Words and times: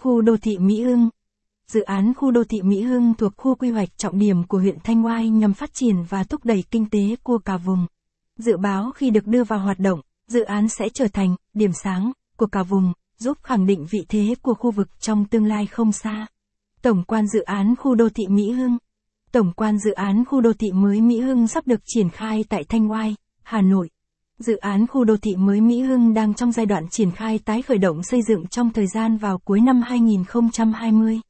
Khu 0.00 0.20
đô 0.20 0.36
thị 0.36 0.58
Mỹ 0.58 0.82
Hưng 0.82 1.08
Dự 1.72 1.80
án 1.80 2.14
khu 2.14 2.30
đô 2.30 2.44
thị 2.44 2.62
Mỹ 2.62 2.82
Hưng 2.82 3.14
thuộc 3.14 3.32
khu 3.36 3.54
quy 3.54 3.70
hoạch 3.70 3.98
trọng 3.98 4.18
điểm 4.18 4.44
của 4.44 4.58
huyện 4.58 4.78
Thanh 4.84 5.06
Oai 5.06 5.28
nhằm 5.28 5.54
phát 5.54 5.74
triển 5.74 5.96
và 6.08 6.24
thúc 6.24 6.44
đẩy 6.44 6.64
kinh 6.70 6.90
tế 6.90 7.16
của 7.22 7.38
cả 7.38 7.56
vùng. 7.56 7.86
Dự 8.36 8.56
báo 8.56 8.90
khi 8.90 9.10
được 9.10 9.26
đưa 9.26 9.44
vào 9.44 9.58
hoạt 9.58 9.78
động, 9.78 10.00
dự 10.26 10.42
án 10.42 10.68
sẽ 10.68 10.88
trở 10.94 11.08
thành 11.08 11.36
điểm 11.54 11.72
sáng 11.72 12.12
của 12.36 12.46
cả 12.46 12.62
vùng, 12.62 12.92
giúp 13.18 13.38
khẳng 13.42 13.66
định 13.66 13.86
vị 13.90 14.06
thế 14.08 14.34
của 14.42 14.54
khu 14.54 14.70
vực 14.70 15.00
trong 15.00 15.24
tương 15.24 15.44
lai 15.44 15.66
không 15.66 15.92
xa. 15.92 16.26
Tổng 16.82 17.04
quan 17.06 17.26
dự 17.26 17.40
án 17.40 17.74
khu 17.76 17.94
đô 17.94 18.08
thị 18.08 18.26
Mỹ 18.28 18.50
Hưng 18.50 18.78
Tổng 19.32 19.52
quan 19.56 19.78
dự 19.78 19.92
án 19.92 20.24
khu 20.24 20.40
đô 20.40 20.52
thị 20.52 20.72
mới 20.72 21.00
Mỹ 21.00 21.20
Hưng 21.20 21.48
sắp 21.48 21.66
được 21.66 21.80
triển 21.84 22.10
khai 22.10 22.44
tại 22.48 22.64
Thanh 22.64 22.90
Oai, 22.90 23.14
Hà 23.42 23.60
Nội. 23.60 23.90
Dự 24.38 24.56
án 24.56 24.86
khu 24.86 25.04
đô 25.04 25.16
thị 25.16 25.36
mới 25.36 25.60
Mỹ 25.60 25.80
Hưng 25.82 26.14
đang 26.14 26.34
trong 26.34 26.52
giai 26.52 26.66
đoạn 26.66 26.88
triển 26.90 27.10
khai 27.10 27.38
tái 27.44 27.62
khởi 27.62 27.78
động 27.78 28.02
xây 28.02 28.20
dựng 28.28 28.46
trong 28.46 28.70
thời 28.70 28.86
gian 28.86 29.16
vào 29.16 29.38
cuối 29.38 29.60
năm 29.60 29.82
2020. 29.82 31.20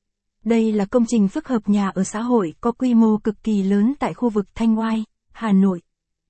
Đây 0.45 0.72
là 0.72 0.84
công 0.84 1.04
trình 1.08 1.29
phức 1.29 1.48
hợp 1.48 1.68
nhà 1.68 1.89
ở 1.89 2.04
xã 2.04 2.21
hội 2.21 2.54
có 2.61 2.72
quy 2.72 2.94
mô 2.94 3.17
cực 3.25 3.43
kỳ 3.43 3.62
lớn 3.62 3.94
tại 3.98 4.14
khu 4.14 4.31
vực 4.31 4.46
Thanh 4.54 4.79
Oai, 4.79 5.04
Hà 5.32 5.53
Nội. 5.53 5.81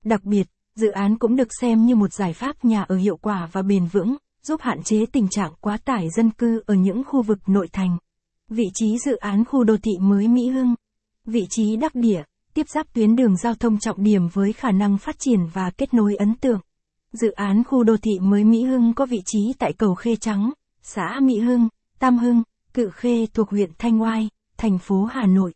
Đặc 0.05 0.23
biệt, 0.23 0.47
dự 0.75 0.91
án 0.91 1.17
cũng 1.17 1.35
được 1.35 1.47
xem 1.61 1.85
như 1.85 1.95
một 1.95 2.13
giải 2.13 2.33
pháp 2.33 2.65
nhà 2.65 2.83
ở 2.83 2.95
hiệu 2.95 3.17
quả 3.17 3.49
và 3.51 3.61
bền 3.61 3.85
vững, 3.85 4.15
giúp 4.43 4.61
hạn 4.61 4.83
chế 4.83 5.05
tình 5.05 5.27
trạng 5.29 5.51
quá 5.61 5.77
tải 5.85 6.09
dân 6.09 6.31
cư 6.31 6.63
ở 6.65 6.73
những 6.73 7.03
khu 7.03 7.21
vực 7.21 7.39
nội 7.47 7.67
thành. 7.73 7.97
Vị 8.49 8.65
trí 8.73 8.97
dự 8.97 9.15
án 9.15 9.45
khu 9.45 9.63
đô 9.63 9.77
thị 9.77 9.91
mới 9.99 10.27
Mỹ 10.27 10.49
Hưng 10.49 10.75
Vị 11.25 11.47
trí 11.49 11.75
đắc 11.75 11.95
địa, 11.95 12.23
tiếp 12.53 12.69
giáp 12.69 12.93
tuyến 12.93 13.15
đường 13.15 13.37
giao 13.37 13.55
thông 13.55 13.79
trọng 13.79 14.03
điểm 14.03 14.27
với 14.27 14.53
khả 14.53 14.71
năng 14.71 14.97
phát 14.97 15.15
triển 15.19 15.39
và 15.53 15.71
kết 15.77 15.93
nối 15.93 16.15
ấn 16.15 16.35
tượng. 16.35 16.59
Dự 17.13 17.31
án 17.31 17.63
khu 17.63 17.83
đô 17.83 17.97
thị 17.97 18.19
mới 18.21 18.43
Mỹ 18.43 18.63
Hưng 18.63 18.93
có 18.93 19.05
vị 19.05 19.21
trí 19.25 19.53
tại 19.59 19.73
cầu 19.73 19.95
Khê 19.95 20.15
Trắng, 20.15 20.51
xã 20.83 21.19
Mỹ 21.21 21.39
Hưng, 21.39 21.67
Tam 21.99 22.17
Hưng, 22.17 22.43
Cự 22.73 22.89
Khê 22.89 23.25
thuộc 23.33 23.49
huyện 23.49 23.71
Thanh 23.77 24.01
Oai, 24.01 24.29
thành 24.57 24.77
phố 24.77 25.03
Hà 25.03 25.25
Nội. 25.25 25.53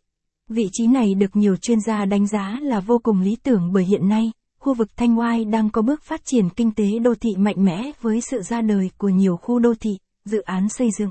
Vị 0.48 0.68
trí 0.72 0.86
này 0.86 1.14
được 1.14 1.36
nhiều 1.36 1.56
chuyên 1.56 1.80
gia 1.80 2.04
đánh 2.04 2.26
giá 2.26 2.58
là 2.62 2.80
vô 2.80 2.98
cùng 3.02 3.20
lý 3.20 3.36
tưởng 3.36 3.72
bởi 3.72 3.84
hiện 3.84 4.08
nay, 4.08 4.32
khu 4.58 4.74
vực 4.74 4.96
Thanh 4.96 5.18
Oai 5.18 5.44
đang 5.44 5.70
có 5.70 5.82
bước 5.82 6.02
phát 6.02 6.20
triển 6.24 6.50
kinh 6.50 6.70
tế 6.70 6.98
đô 6.98 7.14
thị 7.14 7.30
mạnh 7.36 7.64
mẽ 7.64 7.92
với 8.00 8.20
sự 8.20 8.42
ra 8.42 8.60
đời 8.60 8.90
của 8.98 9.08
nhiều 9.08 9.36
khu 9.36 9.58
đô 9.58 9.74
thị, 9.80 9.90
dự 10.24 10.40
án 10.40 10.68
xây 10.68 10.88
dựng. 10.98 11.10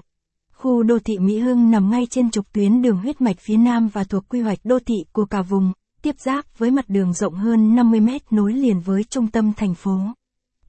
Khu 0.54 0.84
đô 0.84 1.00
thị 1.00 1.18
Mỹ 1.20 1.40
Hưng 1.40 1.72
nằm 1.72 1.92
ngay 1.92 2.08
trên 2.10 2.32
trục 2.32 2.54
tuyến 2.54 2.82
đường 2.82 2.98
huyết 2.98 3.22
mạch 3.22 3.40
phía 3.40 3.58
Nam 3.58 3.88
và 3.88 4.04
thuộc 4.04 4.24
quy 4.30 4.42
hoạch 4.42 4.60
đô 4.64 4.80
thị 4.80 4.96
của 5.12 5.26
cả 5.26 5.42
vùng, 5.42 5.72
tiếp 6.02 6.16
giáp 6.20 6.46
với 6.58 6.72
mặt 6.72 6.86
đường 6.88 7.14
rộng 7.14 7.34
hơn 7.34 7.76
50 7.76 8.00
mét 8.00 8.34
nối 8.34 8.54
liền 8.54 8.80
với 8.80 9.04
trung 9.04 9.28
tâm 9.28 9.54
thành 9.58 9.74
phố. 9.74 10.00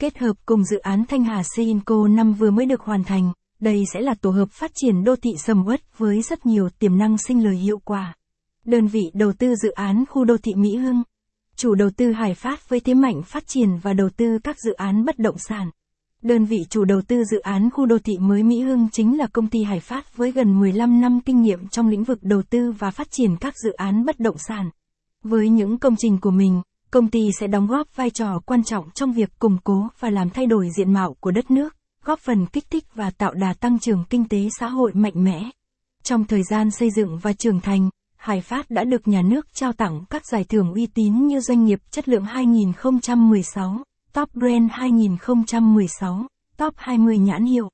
Kết 0.05 0.19
hợp 0.19 0.37
cùng 0.47 0.65
dự 0.65 0.79
án 0.79 1.05
Thanh 1.09 1.25
Hà 1.25 1.43
Seinco 1.57 2.09
5 2.09 2.33
vừa 2.33 2.51
mới 2.51 2.67
được 2.67 2.81
hoàn 2.81 3.05
thành, 3.05 3.33
đây 3.61 3.85
sẽ 3.93 4.01
là 4.01 4.15
tổ 4.15 4.31
hợp 4.31 4.51
phát 4.51 4.71
triển 4.75 5.05
đô 5.05 5.17
thị 5.17 5.31
sầm 5.39 5.67
uất 5.67 5.99
với 5.99 6.23
rất 6.23 6.47
nhiều 6.47 6.69
tiềm 6.79 6.99
năng 6.99 7.19
sinh 7.19 7.45
lời 7.45 7.57
hiệu 7.57 7.79
quả. 7.85 8.15
Đơn 8.65 8.87
vị 8.87 9.03
đầu 9.15 9.33
tư 9.33 9.55
dự 9.55 9.71
án 9.71 10.05
khu 10.09 10.25
đô 10.25 10.37
thị 10.37 10.55
Mỹ 10.55 10.77
Hưng. 10.77 11.03
Chủ 11.57 11.75
đầu 11.75 11.91
tư 11.97 12.13
Hải 12.13 12.35
Phát 12.35 12.69
với 12.69 12.81
thế 12.81 12.95
mạnh 12.95 13.23
phát 13.23 13.47
triển 13.47 13.79
và 13.83 13.93
đầu 13.93 14.09
tư 14.17 14.39
các 14.45 14.57
dự 14.61 14.73
án 14.73 15.05
bất 15.05 15.19
động 15.19 15.39
sản. 15.39 15.71
Đơn 16.23 16.45
vị 16.45 16.65
chủ 16.71 16.85
đầu 16.85 17.03
tư 17.09 17.25
dự 17.25 17.39
án 17.39 17.71
khu 17.71 17.87
đô 17.87 17.99
thị 17.99 18.19
mới 18.19 18.43
Mỹ 18.43 18.61
Hưng 18.61 18.89
chính 18.93 19.19
là 19.19 19.27
công 19.27 19.47
ty 19.47 19.63
Hải 19.63 19.81
Phát 19.81 20.17
với 20.17 20.33
gần 20.33 20.61
15 20.61 21.01
năm 21.01 21.21
kinh 21.21 21.43
nghiệm 21.43 21.69
trong 21.69 21.89
lĩnh 21.89 22.05
vực 22.05 22.19
đầu 22.23 22.43
tư 22.43 22.73
và 22.79 22.91
phát 22.91 23.11
triển 23.11 23.37
các 23.41 23.55
dự 23.65 23.73
án 23.73 24.05
bất 24.05 24.21
động 24.21 24.37
sản. 24.39 24.71
Với 25.23 25.49
những 25.49 25.79
công 25.79 25.97
trình 25.97 26.21
của 26.21 26.31
mình, 26.31 26.63
công 26.95 27.11
ty 27.11 27.31
sẽ 27.41 27.47
đóng 27.47 27.67
góp 27.67 27.97
vai 27.97 28.11
trò 28.11 28.41
quan 28.47 28.65
trọng 28.65 28.91
trong 28.95 29.13
việc 29.13 29.39
củng 29.39 29.59
cố 29.65 29.89
và 29.99 30.11
làm 30.11 30.31
thay 30.31 30.47
đổi 30.47 30.69
diện 30.77 30.93
mạo 30.93 31.15
của 31.21 31.31
đất 31.31 31.51
nước, 31.51 31.77
góp 32.05 32.19
phần 32.19 32.47
kích 32.47 32.65
thích 32.71 32.85
và 32.95 33.11
tạo 33.11 33.35
đà 33.35 33.55
tăng 33.61 33.79
trưởng 33.79 34.05
kinh 34.11 34.29
tế 34.29 34.49
xã 34.59 34.69
hội 34.69 34.93
mạnh 34.95 35.25
mẽ. 35.25 35.51
Trong 36.03 36.25
thời 36.25 36.43
gian 36.51 36.71
xây 36.71 36.91
dựng 36.97 37.19
và 37.23 37.33
trưởng 37.33 37.61
thành, 37.61 37.91
Hải 38.17 38.41
Phát 38.41 38.71
đã 38.71 38.85
được 38.85 39.09
nhà 39.09 39.23
nước 39.23 39.47
trao 39.55 39.73
tặng 39.73 40.05
các 40.11 40.27
giải 40.27 40.45
thưởng 40.45 40.75
uy 40.75 40.87
tín 40.87 41.27
như 41.27 41.41
doanh 41.41 41.65
nghiệp 41.65 41.81
chất 41.91 42.09
lượng 42.09 42.25
2016, 42.25 43.79
Top 44.13 44.35
Brand 44.35 44.71
2016, 44.71 46.27
Top 46.57 46.75
20 46.77 47.19
nhãn 47.19 47.45
hiệu. 47.45 47.69